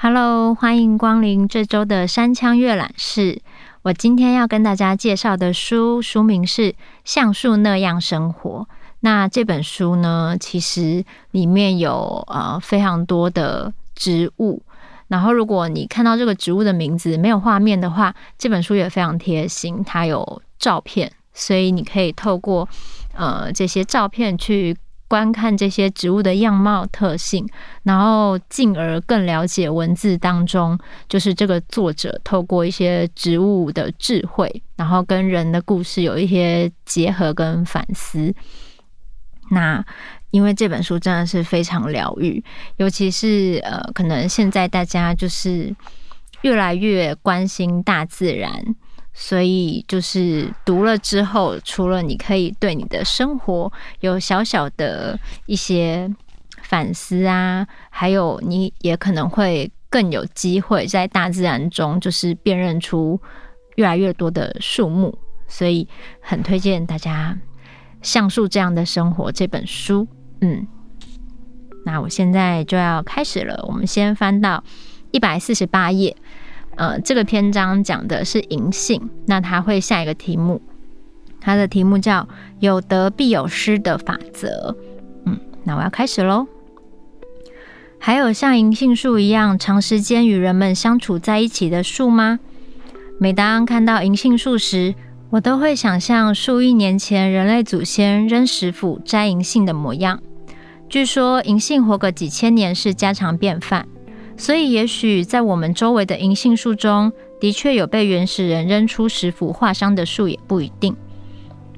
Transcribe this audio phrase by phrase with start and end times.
[0.00, 3.42] Hello，欢迎光临这周的山羌阅览室。
[3.82, 6.72] 我今天要跟大家介绍的书，书名是
[7.04, 8.60] 《橡树那样生活》。
[9.00, 14.62] 那这本书呢，其实里面有呃非常多的植物。
[15.14, 22.68] 然后，如果你看到这个植物的名字没有画面的话，这本书也非常贴心，它有照片，所以你可以透过
[23.12, 27.48] 呃这些照片去观看这些植物的样貌特性，
[27.84, 30.76] 然后进而更了解文字当中
[31.08, 38.34] 就是这个作者透过一些植物的智慧，然后跟人的故事有一些结合跟反思。
[39.52, 39.84] 那
[40.34, 42.42] 因为这本书真的是非常疗愈，
[42.78, 45.72] 尤其是呃，可能现在大家就是
[46.42, 48.50] 越来越关心大自然，
[49.12, 56.12] 所以就是读了之后，除了你可以对你的生活有小小的一些
[56.62, 63.20] 反思啊，还有你也可能会更有机会在大自然中就是辨认出
[63.76, 65.16] 越来越多的树木，
[65.46, 65.86] 所以
[66.20, 67.38] 很推荐大家。
[68.02, 70.06] 橡树这样的生活这本书，
[70.44, 70.66] 嗯，
[71.86, 73.64] 那我现在就要开始了。
[73.66, 74.62] 我们先翻到
[75.10, 76.14] 一百四十八页，
[76.76, 80.60] 呃，这个篇章讲的是银杏，那它会下一个题目，
[81.40, 82.28] 它的题目叫
[82.60, 84.76] “有得必有失”的法则。
[85.24, 86.46] 嗯，那我要开始喽。
[87.98, 92.38] 还有像银杏树一样长时间与人们相处在一起的树吗？
[93.18, 94.94] 每当看到银杏树时，
[95.30, 100.20] 我都会想象数亿年前人类祖先扔石斧摘银杏的模样。
[100.88, 103.88] 据说银杏活个几千年是家常便饭，
[104.36, 110.94] 所以也许在我们周围的银杏树中，的确有被原始人扔出石斧划伤的树，也不一定。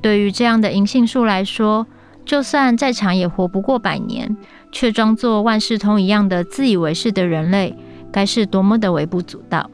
[0.03, 1.87] 对于这样的银杏树来说，
[2.25, 4.37] 就算再长也活不过百年，
[4.71, 7.75] 却装作万事通一样的自以为是的人类，
[8.13, 9.71] 该是多么的微不足道。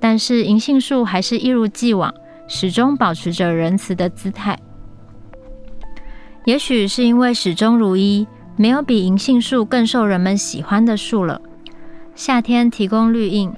[0.00, 2.12] 但是银杏树还是一如既往。
[2.48, 4.58] 始终保持着仁慈的姿态，
[6.44, 11.40] 也许是因为始终如一，没有比银杏树更受人们喜欢的树了。
[12.14, 13.52] 夏天提供绿荫，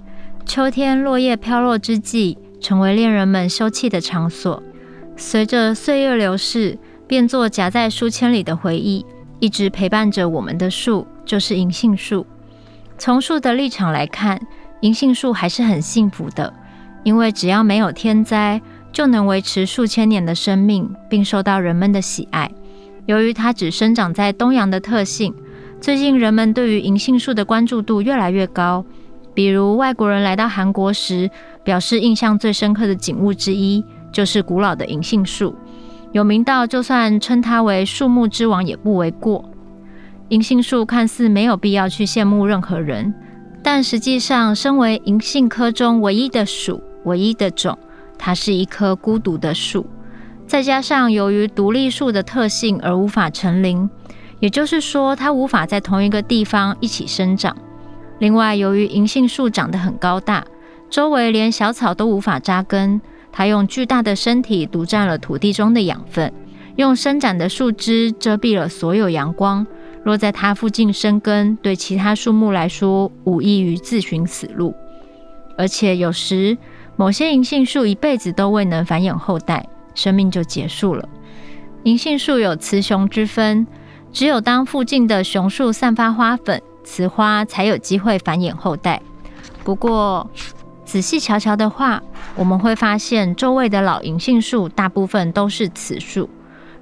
[0.46, 4.62] 秋天落叶飘落之际，成为恋人们休憩的场所。
[5.16, 9.04] 随着岁月流逝，变作夹在书签里的回忆。
[9.40, 12.26] 一直陪伴着我们的树，就是银杏树。
[12.96, 14.40] 从树的立场来看，
[14.80, 16.54] 银杏树还是很幸福的，
[17.02, 18.60] 因为只要没有天灾。
[18.92, 22.48] 就能维持数千年的生命，并受到人们的喜爱。
[23.06, 25.34] 由于它只生长在东洋的特性，
[25.80, 28.84] 最近人们对于银杏树的关注度越来越高。
[29.34, 31.30] 比如外国人来到韩国时，
[31.62, 35.54] 表示印象最深刻的景物之一就是古老的银杏树，
[36.12, 39.44] 有名到就算称它为树木之王也不为过。
[40.28, 43.12] 银杏树看似没有必要去羡慕任何人，
[43.62, 47.78] 但实际上，身为银杏科中唯一的属、唯一的种。
[48.16, 49.84] 它是一棵孤独的树，
[50.46, 53.88] 再加上由于独立树的特性而无法成林，
[54.40, 57.56] 也就是说，它无法在同一个地方一起生长。
[58.18, 60.44] 另外，由于银杏树长得很高大，
[60.88, 63.00] 周围连小草都无法扎根，
[63.32, 66.32] 它用巨大的身体独占了土地中的养分，
[66.76, 69.66] 用伸展的树枝遮蔽了所有阳光。
[70.04, 74.74] 若在它附近生根，对其他树木来说，无异于自寻死路。
[75.56, 76.56] 而且有时，
[76.96, 81.08] 某些银杏树一辈子都未能繁衍后代，生命就结束了。
[81.84, 83.66] 银杏树有雌雄之分，
[84.12, 89.00] 只有当附近的雄树散发花粉，雌花才有机会繁衍后代。
[89.62, 90.30] 不过，
[90.84, 92.02] 仔细瞧瞧的话，
[92.36, 96.28] 我们会发现周围的老银杏树大部分都是雌树。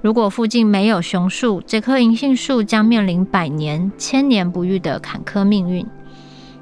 [0.01, 5.85] 如果附近没有雄树，这棵银杏树将面临百年、千年不遇的坎坷命运。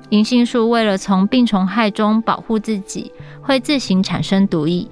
[0.10, 3.12] 银杏树为了从病虫害中保护自己，
[3.42, 4.88] 会自行产生毒液。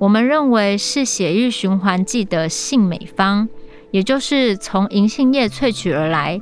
[0.00, 3.46] 我们认为是血液循环剂的性美方，
[3.90, 6.40] 也就是从银杏叶萃取而来。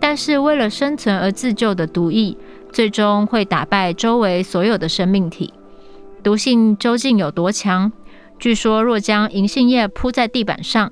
[0.00, 2.38] 但是为了生存而自救的毒液，
[2.72, 5.52] 最终会打败周围所有的生命体。
[6.22, 7.92] 毒性究竟有多强？
[8.38, 10.90] 据说若将银杏叶铺在地板上，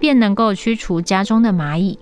[0.00, 1.98] 便能够驱除家中的蚂蚁。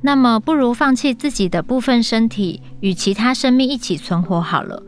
[0.00, 4.82] 那么，不如放弃自己的部分身体，与其他生命一起存活好了。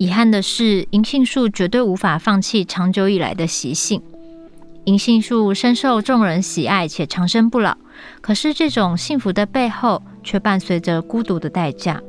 [0.00, 4.00] 遗憾的是，银杏树绝对无法放弃长久以来的习性。
[4.84, 7.76] 银杏树深受众人喜爱且长生不老，
[8.22, 12.00] 可是这种幸福的背后，却伴随着孤独的代价。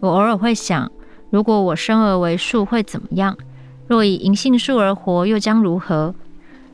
[0.00, 0.90] 我偶尔会想，
[1.30, 3.38] 如果我生而为树会怎么样？
[3.86, 6.16] 若以银杏树而活，又将如何？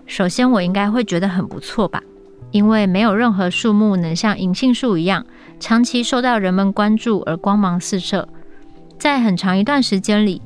[0.06, 2.02] 首先，我应该会觉得很不错吧，
[2.50, 5.26] 因为没有任何树木能像银杏树一样，
[5.60, 8.26] 长期受到人们关注而光芒四射。
[9.00, 10.42] 在很长一段时间里，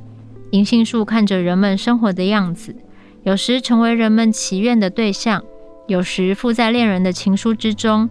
[0.53, 2.77] 银杏树看着人们生活的样子，
[3.25, 5.43] 有时成为人们祈愿的对象，
[5.89, 8.09] 有时附在恋人的情书之中，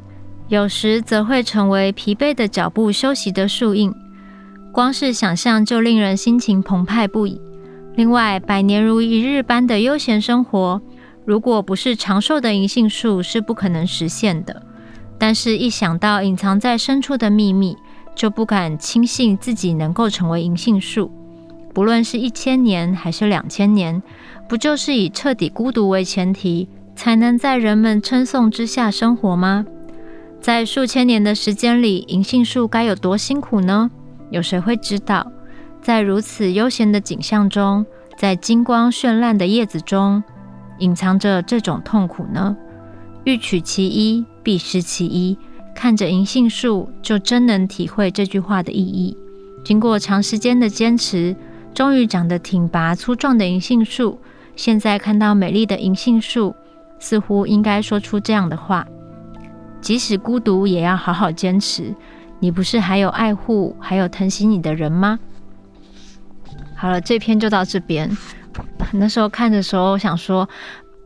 [0.50, 3.96] 有时则会成为疲惫的脚步休息的树荫。
[4.74, 7.40] 光是想象就令人心情澎湃不已。
[7.96, 10.82] 另外，百年如一日般的悠闲生活。
[11.24, 14.62] 如果不是长寿的银杏树，是不可能实现的。
[15.18, 17.78] 但是，一想到隐藏在深处的秘密，
[18.16, 21.12] 就不敢轻信自己能够成为银杏树。
[21.74, 24.02] 不论是一千年还是两千年，
[24.48, 29.66] 不就是以彻底孤独为前提，才能在人们称颂之下生活吗？
[30.40, 33.90] 在数千年的时间里，银杏树该有多辛苦呢？
[34.30, 35.32] 有谁会知道？
[35.82, 37.86] 在如此悠闲的景象中，
[38.18, 40.24] 在金光绚烂的叶子中。
[40.80, 42.58] 隐藏着这种痛苦呢？
[43.24, 45.38] 欲取其一，必失其一。
[45.76, 49.18] 看着银杏树，就真能体会这句话的意义。
[49.64, 51.36] 经过长时间的坚持，
[51.74, 54.20] 终于长得挺拔粗壮的银杏树。
[54.56, 56.56] 现在看到美丽的银杏树，
[57.00, 58.86] 似乎应该说出这样的话：
[59.82, 61.96] 即使孤独，也要好好坚持。
[62.40, 65.18] 你不是还有爱护，还有疼惜你的人吗？
[66.76, 68.16] 好了，这篇就到这边。
[68.92, 70.48] 那时候看的时候，想说，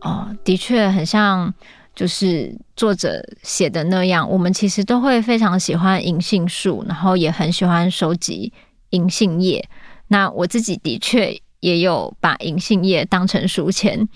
[0.02, 1.54] 哦，的确很像，
[1.98, 4.30] 就是作者写的那样。
[4.30, 8.54] 我们其实都会非常喜欢银杏树，然后也很喜欢收集
[8.92, 9.68] 银杏叶。
[10.10, 14.08] 那我自己的确也有把银杏叶当成书签，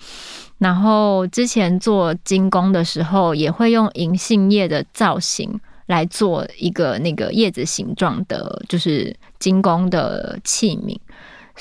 [0.58, 10.96] 然后之前做金工的时候，也会用银杏叶的造型来做一个那个叶子形状的，就是金工的器皿。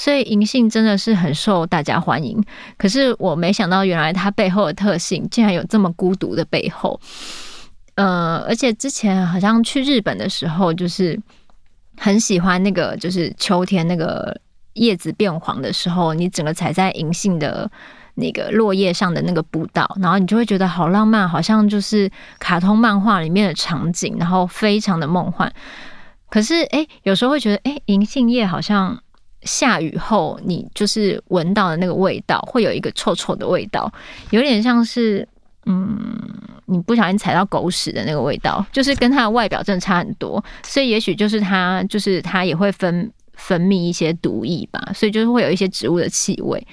[0.01, 2.43] 所以银杏真的是很受大家欢迎，
[2.75, 6.99] 可是我没想到原来它背后的特性竟然有这么孤独的背后。
[7.93, 11.21] 呃，而且之前好像去日本的时候，就是
[11.97, 14.35] 很喜欢那个，就是秋天那个
[14.73, 17.69] 叶子变黄的时候，你整个踩在银杏的
[18.15, 22.09] 那个落叶上的那个步道，然后你就会觉得好浪漫，好像就是
[22.39, 25.53] 卡通漫画里面的场景，然后非常的梦幻。
[26.27, 28.99] 可是哎，有时候会觉得哎，银杏叶好像。
[29.43, 33.91] 下雨后，你就是闻到的那个味道，会有一个臭臭的味道，
[34.29, 35.27] 有点像是，
[35.65, 35.87] 嗯，
[36.65, 40.43] 你不小心踩到狗屎的那个味道，就是跟它的外表真的差很多。
[40.63, 46.65] 所以也许就是它，就是它也会分分泌一些毒液吧，所以就是会有一些植物的气味。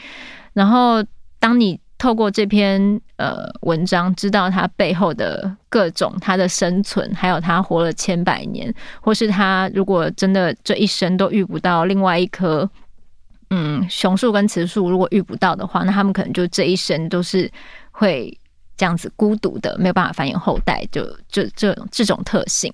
[0.53, 1.05] 然后
[1.39, 1.81] 当你。
[2.01, 12.69] 透过这篇呃文章，知道他背后的各种他的生存，还有他活了千百年，或是他如果真的这一生都遇不到另外一棵
[13.51, 17.51] 嗯雄树跟雌树，如果遇不到的话，那他们可能就这一生都是
[17.91, 18.39] 会
[18.77, 22.73] 这样子孤独的，没有办法繁衍后代，就就这这种特性。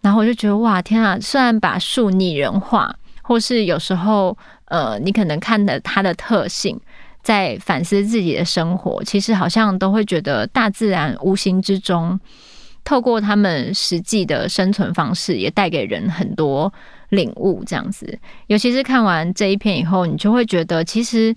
[0.00, 4.36] 然后我就觉得哇天啊，虽然把树拟人化，或是有时候
[4.66, 6.80] 呃你可能看的它的特性。
[7.22, 12.18] 在反思自己的生活，其实好像都会觉得大自然无形之中，
[12.84, 16.72] 透过他们实际的生存方式，也带给人很多
[17.10, 17.62] 领悟。
[17.64, 21.34] 这样子，尤其是看完这一篇以后，你就会觉得，其实，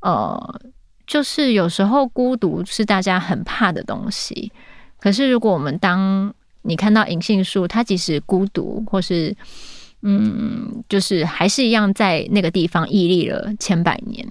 [0.00, 0.60] 呃，
[1.06, 4.52] 就是有时候孤独是大家很怕的东西。
[5.00, 9.34] 可是，如果我们当你看到银杏树，它即使孤独，或是
[10.02, 14.28] 嗯，就是还是一样在那个地方屹立了千百年。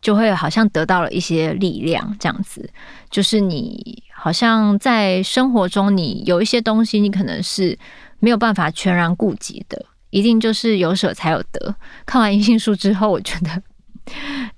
[0.00, 2.68] 就会好像得到了一些力量，这样子，
[3.10, 7.78] 就是你好像在生活中，你有一些东西，你可能是
[8.18, 11.74] 没有办法全然顾及的，一定就是有舍才有得。
[12.06, 13.62] 看完银杏树之后，我觉得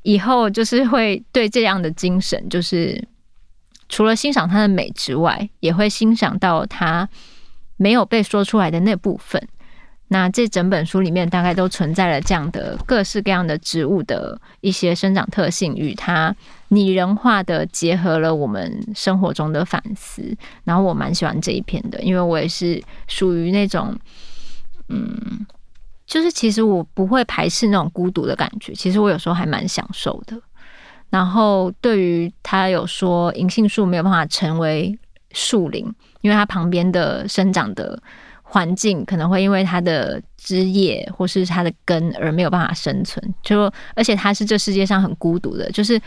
[0.02, 3.02] 以后就是会对这样的精神，就是
[3.88, 7.08] 除了欣赏它的美之外，也会欣赏到它
[7.76, 9.48] 没有被说出来的那部分。
[10.12, 16.36] 那这整本书里面大概都存在了这样的各式各样的植物的一些生长特性，与它
[16.68, 20.36] 拟人化的结合了我们生活中的反思。
[20.64, 23.98] 然后我蛮喜欢这一篇的，因为我也是属于那种，
[24.90, 25.46] 嗯，
[26.06, 30.38] 就是其实我不会排斥那种孤独的感觉，其实我有时候还蛮享受的。
[31.08, 34.98] 然后对于他有说银杏树没有办法成为
[35.30, 35.90] 树林，
[36.20, 37.98] 因为它旁边的生长的。
[38.52, 45.70] 环境可能会因为它的枝叶或是它的根而没有办法生存，就而且它是这世界上很孤独的。
[45.72, 45.98] 就是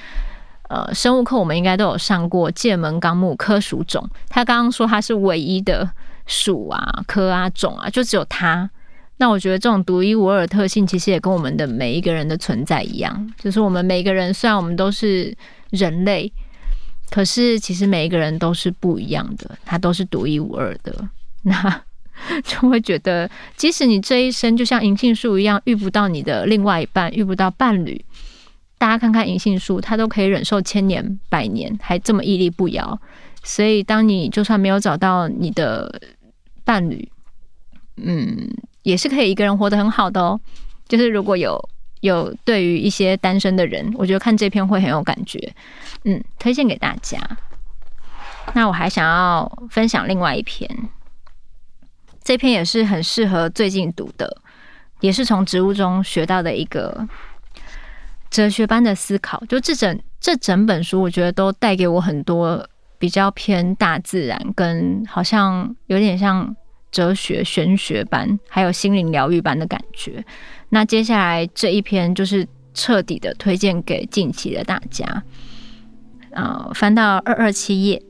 [0.69, 5.89] 呃，生物课我们应该都有上过《界门纲目科属种》，他刚刚说它是唯一的
[6.27, 8.69] 属啊、科啊、种啊，就只有它
[9.17, 15.35] 那我觉得这种独一无二的特性，其实也跟我们的每一个人的存在一样，就是我们每一个人虽然我们都是
[15.71, 16.31] 人类，
[17.09, 20.93] 可是其实每一个人都是不一样的，他都是独一无二的。
[21.41, 21.81] 那
[22.43, 28.03] 就会觉得，即使你这一生就像银杏树一样，遇不到你的另外一半，遇不到伴侣，
[28.77, 32.99] 大家看看银杏树，它都可以忍受千年百年，还这么屹立不摇。
[33.43, 36.01] 所以，当你就算没有找到你的
[36.63, 37.07] 伴侣，
[37.97, 38.49] 嗯，
[38.81, 40.39] 也是可以一个人活得很好的哦。
[40.87, 41.69] 就是如果有
[42.01, 45.53] 有对于一些单身的人，我觉得看这篇会很有感觉，
[46.05, 47.19] 嗯，推荐给大家。
[48.53, 50.69] 那我还想要分享另外一篇。
[52.25, 54.41] 这篇也是很适合最近读的，
[54.99, 57.07] 也是从植物中学到的一个
[58.31, 59.41] 哲学般的思考。
[59.47, 62.67] 就这整这整本书，我觉得都带给我很多
[62.97, 66.55] 比较偏大自然，跟好像有点像
[66.91, 70.25] 哲学玄学般，还有心灵疗愈般的感觉。
[70.69, 75.23] 那接下来这一篇就是彻底的推荐给近期的大家。
[76.33, 78.01] 啊，翻到二二七页，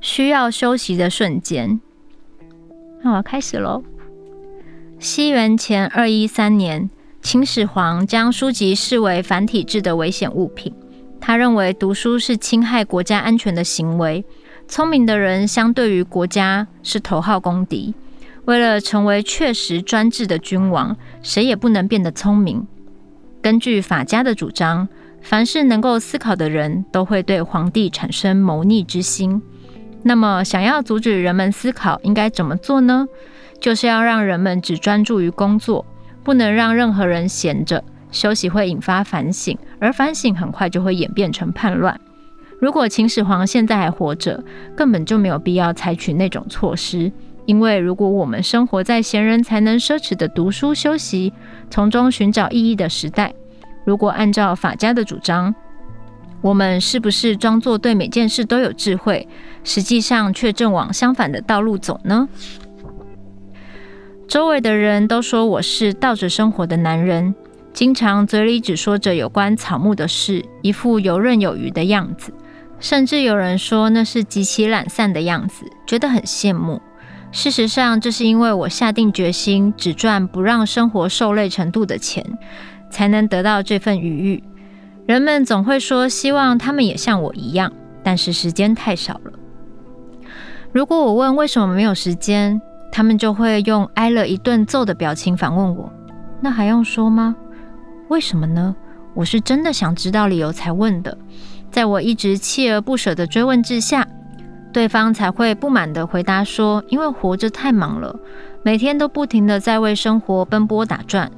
[0.00, 1.80] 需要休息的瞬间。
[3.06, 3.84] 那我要开始喽。
[4.98, 6.90] 西元前二一三年，
[7.22, 10.74] 秦始皇将书籍视为繁体字的危险物品。
[11.20, 14.24] 他认为读书是侵害国家安全的行为。
[14.66, 17.94] 聪明的人相对于国家是头号公敌。
[18.46, 22.66] 为了成为确实专制的君王，谁也不能变得聪明。
[23.40, 24.88] 根据法家的主张，
[25.22, 29.40] 凡是能够思考的人都会对皇帝产生谋逆之心。
[30.08, 33.08] 那么，想要阻止人们思考，应该怎么做呢？
[33.60, 35.84] 就是要让人们只专注于工作，
[36.22, 37.82] 不能让任何人闲着。
[38.12, 42.00] 休息会引发反省，而反省很快就会演变成叛乱。
[42.60, 44.44] 如果秦始皇现在还活着，
[44.76, 47.10] 根本就没有必要采取那种措施。
[47.44, 51.32] 因为如果我们生活在闲人才能奢侈的读书休息，
[51.68, 53.34] 从中寻找意义的时代，
[53.84, 55.52] 如果按照法家的主张，
[56.42, 59.26] 我们是不是装作对每件事都有智慧，
[59.64, 62.28] 实际上却正往相反的道路走呢？
[64.28, 67.34] 周围的人都说我是倒着生活的男人，
[67.72, 72.32] 经常嘴里只说着有关草木的事，一副游刃有余的样子。
[72.78, 76.82] 甚至有人说那是极其懒散的样子，觉得很羡慕。
[77.32, 82.24] 事实上，这是因为我下定决心只赚不让生活受累程度的钱，
[82.90, 84.42] 才能得到这份愉悦。
[85.06, 87.72] 人们总会说希望他们也像我一样，
[88.02, 89.32] 但是时间太少了。
[90.72, 92.60] 如果我问为什么没有时间，
[92.90, 95.92] 他们就会用挨了一顿揍的表情反问我。
[96.40, 97.36] 那还用说吗？
[98.08, 98.74] 为什么呢？
[99.14, 101.16] 我是真的想知道理由才问的。
[101.70, 104.06] 在我一直锲而不舍的追问之下，
[104.72, 108.18] 对方才会不满地回答说：“因为活着太忙了，
[108.64, 111.30] 每天都不停地在为生活奔波打转，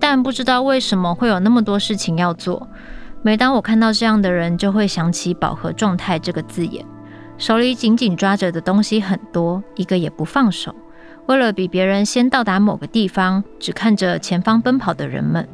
[0.00, 2.68] 但不知道为什么会有那么多事情要做。”
[3.24, 6.84] 每当我看到这样的人，就会想起“饱和状态”这个字眼，
[7.38, 10.74] 手里紧紧抓着的东西很多，一个也不放手。
[11.26, 15.48] 为了比别人先到达某个地方，只看着前方奔跑的人们，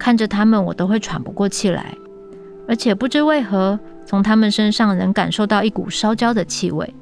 [0.00, 1.94] 看着他们，我都会喘不过气来。
[2.66, 6.92] 而且不知为何，从他们身上能感受到一股烧焦的气味，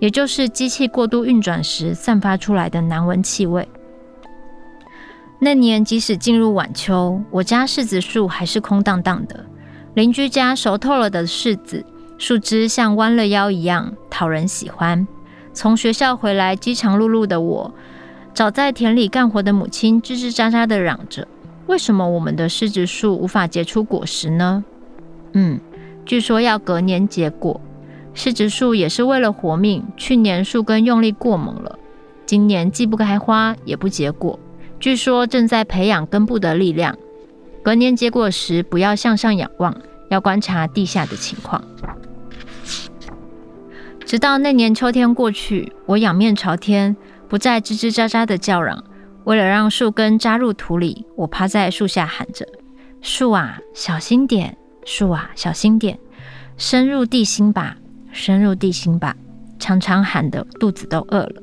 [0.00, 3.68] 也就是机器过度运转时散发出来的难闻气味。
[5.38, 9.44] 那年，即使进入晚秋，我家柿子树还是空荡荡的。
[9.96, 11.82] 邻居家熟透了的柿子，
[12.18, 15.08] 树枝像弯了腰一样讨人喜欢。
[15.54, 17.72] 从学校回来饥肠辘辘的我，
[18.34, 21.26] 找在田里干活的母亲吱吱喳喳地嚷着
[21.66, 24.62] ：“为什么我们的柿子树无法结出果实呢？”
[25.32, 25.58] 嗯，
[26.04, 27.58] 据说要隔年结果。
[28.14, 31.78] 柿子树也是为了活命，去年树根用力过猛了，
[32.26, 34.38] 今年既不开花也不结果。
[34.78, 36.94] 据说正在培养根部的力量。
[37.66, 39.76] 隔年结果时，不要向上仰望，
[40.08, 41.60] 要观察地下的情况。
[44.04, 46.96] 直到那年秋天过去，我仰面朝天，
[47.26, 48.84] 不再吱吱喳喳的叫嚷。
[49.24, 52.46] 为了让树根扎入土里，我趴在树下喊着
[53.02, 54.56] ：“树啊，小心点！
[54.84, 55.98] 树啊，小心点！
[56.56, 57.76] 深入地心吧，
[58.12, 59.16] 深入地心吧！”
[59.58, 61.42] 常常喊得肚子都饿了。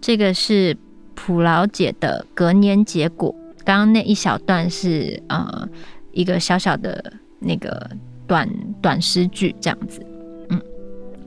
[0.00, 0.76] 这个是
[1.14, 3.32] 普老姐的隔年结果。
[3.68, 5.68] 刚刚那一小段是呃
[6.12, 7.90] 一个小小的那个
[8.26, 8.48] 短
[8.80, 10.00] 短诗句，这样子。
[10.48, 10.58] 嗯，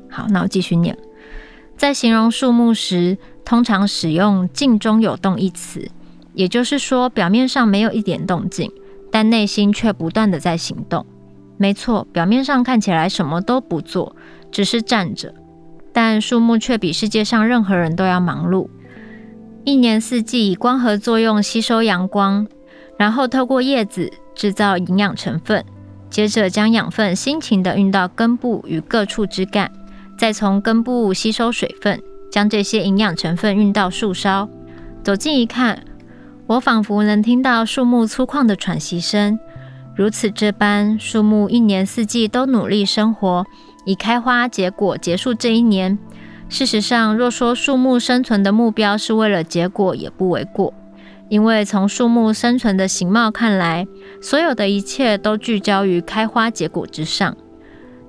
[0.09, 0.97] 好，那我继续念。
[1.77, 5.87] 在形容树木时，通常使用“静中有动”一词，
[6.33, 8.71] 也就是说，表面上没有一点动静，
[9.11, 11.05] 但内心却不断的在行动。
[11.57, 14.15] 没错，表面上看起来什么都不做，
[14.51, 15.31] 只是站着，
[15.93, 18.67] 但树木却比世界上任何人都要忙碌。
[19.63, 22.47] 一年四季以光合作用吸收阳光，
[22.97, 25.63] 然后透过叶子制造营养成分，
[26.09, 29.71] 接着将养分辛勤地运到根部与各处枝干，
[30.17, 32.01] 再从根部吸收水分，
[32.31, 34.49] 将这些营养成分运到树梢。
[35.03, 35.83] 走近一看，
[36.47, 39.39] 我仿佛能听到树木粗犷的喘息声。
[39.95, 43.45] 如此这般，树木一年四季都努力生活，
[43.85, 45.99] 以开花结果结束这一年。
[46.51, 50.73] 事实上，若说树木生存的目标是为了结果，也不为过。
[51.29, 53.87] 因为从树木生存的形貌看来，
[54.21, 57.37] 所有的一切都聚焦于开花结果之上。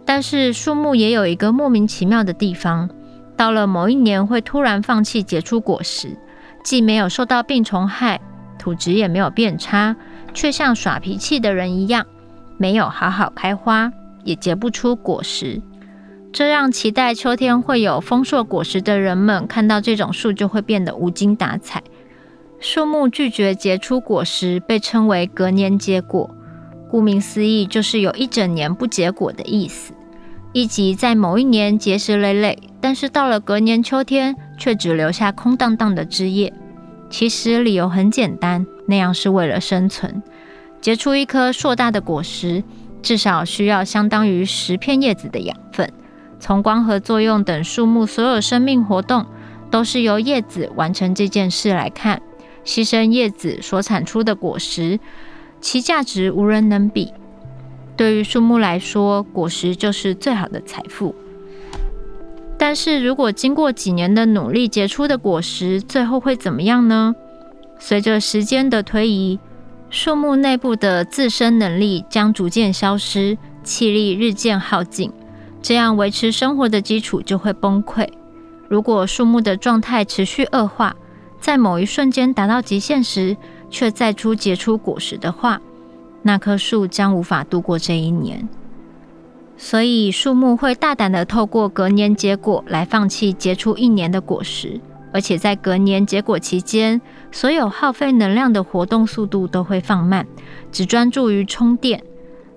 [0.05, 2.91] 但是，树木也有一个莫名其妙的地方，
[3.37, 6.19] 到了某一年会突然放弃结出果实，
[6.65, 8.21] 既没有受到病虫害，
[8.59, 9.95] 土质也没有变差。
[10.35, 12.05] 却像耍脾气的人一样，
[12.59, 13.93] 没有好好开花，
[14.25, 15.63] 也结不出果实。
[16.33, 21.83] 这让期待秋天会有丰硕果实的人们看到这种树就会变得无精打采。
[22.59, 26.35] 树木拒绝结出果实，被称为隔年结果。
[26.91, 29.93] 顾名思义，就是有一整年不结果的意思。
[30.55, 36.53] 以及在某一年结实累累，但是到了隔年秋天，却只留下空荡荡的枝叶。
[37.09, 38.67] 其实理由很简单。
[38.87, 40.23] 那样是为了生存，
[40.81, 42.63] 结出一颗硕大的果实，
[43.01, 45.91] 至少需要相当于十片叶子的养分。
[46.43, 49.25] 从光合作用等树木所有生命活动，
[49.71, 52.21] 都是由叶子完成这件事来看，
[52.65, 54.99] 牺牲叶子所产出的果实，
[55.61, 57.13] 其价值无人能比。
[57.97, 61.15] 对于树木来说，果实就是最好的财富。
[62.59, 67.15] 但是如果经过几年的努力结出的果实，最后会怎么样呢？
[67.79, 69.39] 随着时间的推移，
[69.91, 75.13] 树木内部的自身能力将逐渐消失，气力日渐耗尽，
[75.63, 78.09] 这样维持生活的基础就会崩溃。
[78.69, 80.97] 如果树木的状态持续恶化，
[81.41, 83.37] 在某一瞬间达到极限时，
[83.71, 85.61] 却再出结出果实的话，
[86.23, 88.49] 那棵树将无法度过这一年。
[89.57, 94.81] 所以，树木会大胆地透过隔年结果来放弃结出一年的果实。
[95.15, 96.99] 而且在隔年结果期间，
[97.31, 100.27] 所有耗费能量的活动速度都会放慢，
[100.73, 102.03] 只专注于充电、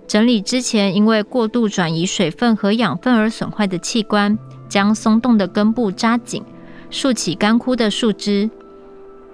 [0.07, 4.37] 整理之前因为过度转移水分和养分而损坏的器官，
[4.69, 6.43] 将松动的根部扎紧，
[6.89, 8.49] 竖起干枯的树枝。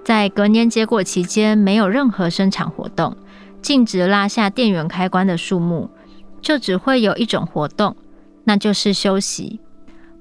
[0.04, 3.16] 在隔年结果期间，没有任何生产活动，
[3.60, 5.90] 禁止拉下电源开关的树木，
[6.40, 7.96] 就只会有一种活动，
[8.44, 9.60] 那就是休息。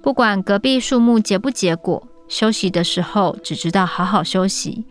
[0.01, 2.07] 不管隔壁树木结不结果。
[2.27, 4.85] 休息的时候，只知道好好休息。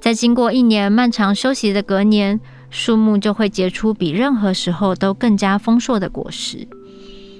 [0.00, 2.38] 在经过一年漫长休息的隔年，
[2.74, 6.66] 树木就会结出比任何时候都更加丰硕的果实。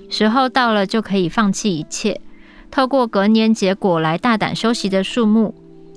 [0.08, 2.20] 时候到了，就可以放弃一切，
[2.70, 5.52] 透过隔年结果来大胆休息的树木。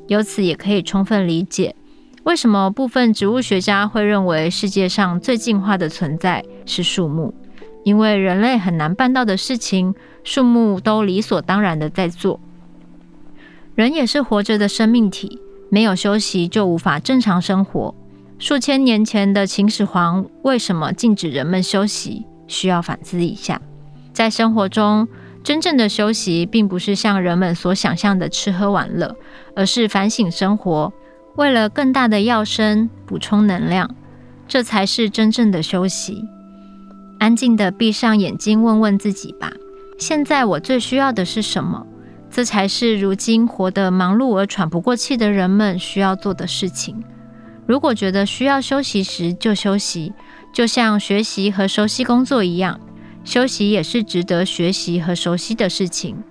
[0.07, 1.75] 由此也可以充分理解，
[2.23, 7.35] 为什么部分植物学家会认为世界上最进化的存在是树木，
[7.83, 12.39] 因为人类很难办到的事情，树木都理所当然的在做。
[13.75, 17.93] 人也是活着的生命体，没有休息就无法正常生活。
[18.39, 22.23] 数千年前的秦始皇为什么禁止人们休息？
[22.45, 23.59] 需要反思一下。
[24.13, 25.07] 在生活中，
[25.43, 29.15] 真正的休息并不是像人们所想象的吃喝玩乐，
[29.55, 30.93] 而是反省生活，
[31.35, 33.89] 为了更大的要生补充能量，
[34.47, 36.23] 这才是真正的休息。
[37.17, 39.51] 安静地闭上眼睛，问问自己吧：
[39.97, 41.87] 现在我最需要的是什么？
[42.29, 47.03] 这才是如今活得忙碌而喘不过气的人们需要做的事情。
[47.67, 50.13] 如果觉得需要休息时就休息，
[50.53, 52.79] 就像学习和熟悉工作一样，
[53.25, 56.23] 休息也是值得学习和熟悉的事情。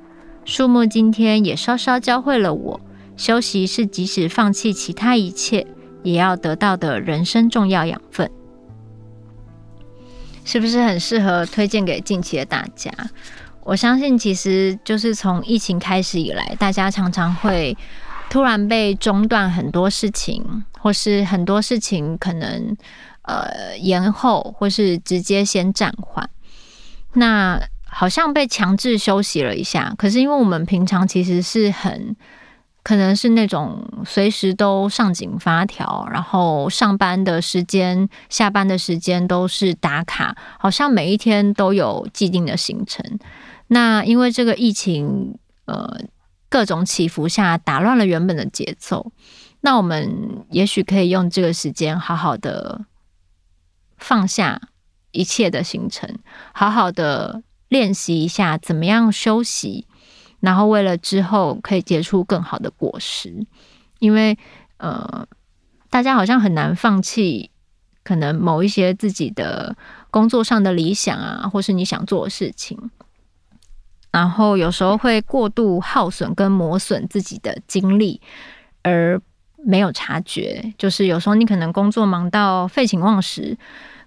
[0.47, 2.81] 树木今天也稍稍教会了我，
[3.17, 5.67] 休息是即使放弃其他一切
[6.03, 8.31] 也要得到的人生重要养分。
[10.45, 12.91] 是不是很适合推荐给近期的大家？
[13.65, 17.77] 我相信，其实就是从疫情开始以来，大家常常会
[18.29, 22.77] 突然被中断很多事情，或是很多事情可能
[23.23, 26.29] 呃延后，或是直接先暂缓。
[27.15, 29.95] 那好像被强制休息了一下。
[29.97, 32.15] 可是因为我们平常其实是很
[32.83, 43.19] 可能是那种随时都上紧发条，然后上班的时间、下班的时间都是打卡，好像每一天都有既定的行程。
[43.69, 45.99] 那因为这个疫情，呃，
[46.57, 49.13] 各种起伏下打乱了原本的节奏。
[49.61, 52.87] 那我们也许可以用这个时间，好好的
[53.99, 54.63] 放下
[55.11, 56.19] 一切的行程，
[56.55, 59.87] 好好的练习一下怎么样休息，
[60.41, 63.47] 然后为了之后可以结出更好的果实。
[63.99, 64.39] 因为
[64.79, 65.29] 呃，
[65.91, 67.51] 大家好像很难放弃
[68.03, 69.77] 可能某一些自己的
[70.11, 72.91] 工作上的理想啊，或是你想做的事情，
[74.11, 78.21] 然后有时候会过度耗损跟磨损自己的精力，
[78.83, 79.21] 而
[79.65, 80.73] 没有察觉。
[80.79, 83.57] 就是有时候你可能工作忙到废寝忘食，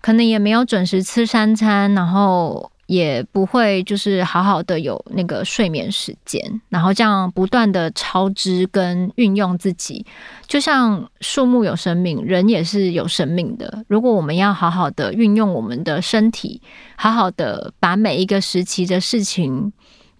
[0.01, 2.71] 可能也没有准时吃三餐，然后。
[2.89, 10.03] 也不会就是好好的有那个睡眠时间，然后这样不断的超支跟运用自己，
[10.47, 13.85] 就像树木有生命，人也是有生命的。
[13.87, 16.59] 如果我们要好好的运用我们的身体，
[16.95, 19.71] 好好的把每一个时期的事情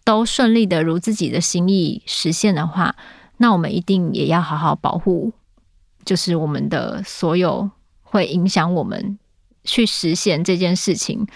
[0.10, 2.96] 都顺利的如自己的心意实现的话，
[3.38, 5.32] 那我们一定也要好好保护，
[6.04, 7.70] 就是我们的所有
[8.02, 9.20] 会影响我们
[9.64, 11.28] 去实现这件事情。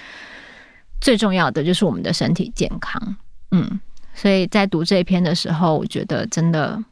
[1.00, 3.16] 最重要的就是我们的身体健康，
[3.52, 3.80] 嗯，
[4.16, 6.84] 所以在读这一篇的时候，我觉得真的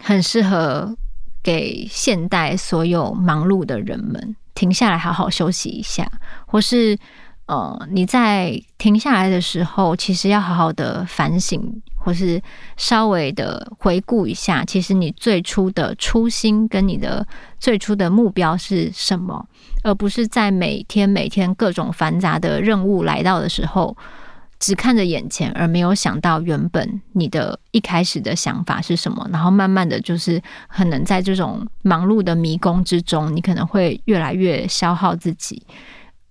[0.00, 0.96] 很适合
[1.42, 6.10] 给现代所有忙碌的人们停下来好好休息一下，
[6.46, 6.96] 或是
[7.52, 11.60] 呃你在停下来的时候，其实要好好的反省，
[11.96, 12.40] 或是
[12.78, 17.26] 稍微的回顾一下，其实你最初的初心跟你的
[17.60, 19.46] 最初的目标是什么。
[19.84, 23.94] 而不是在每天每天各种繁杂的任务来到的时候，
[24.58, 29.28] 只看着眼前，而没有想到原本你的一开始的想法是什么。
[29.32, 35.60] 然后慢慢的就是可能在这种忙碌的迷宫之中，你可能会越来越消耗自己，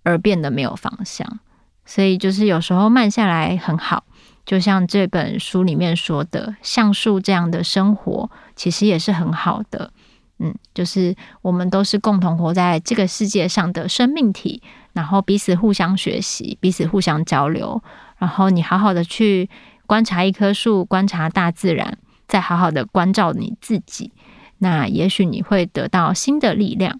[0.04, 1.40] 而变得没有方向。
[1.86, 4.04] 所以就是有时候慢下来很好，
[4.46, 9.92] 就像这本书里面说的，橡树这样的生活其实也是很好的。
[10.38, 14.62] 嗯，就是我们都是共同活在这个世界上的生命体，
[14.94, 17.82] 然后彼此互相学习，彼此互相交流。
[18.18, 19.50] 然后你好好的去
[19.86, 24.12] 观察一棵树，观察大自然，再好好的关照你自己，
[24.60, 27.00] 那也许你会得到新的力量。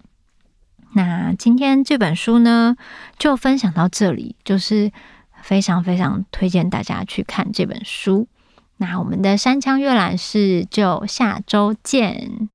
[0.94, 2.76] 那今天这本书呢，
[3.18, 4.92] 就分享到这里，就是
[5.42, 8.28] 非常非常推荐大家去看这本书。
[8.76, 12.48] 那我们的山枪阅览室就下周见。